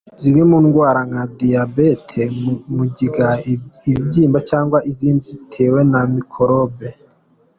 Zimwe 0.21 0.43
mu 0.49 0.57
ndwara 0.65 0.99
nka 1.09 1.23
diyabete, 1.37 2.21
mugiga, 2.75 3.27
ibibyimba 3.89 4.39
cg 4.49 4.71
izindi 4.91 5.21
zitewe 5.29 5.79
na 5.91 6.01
mikorobe. 6.13 6.89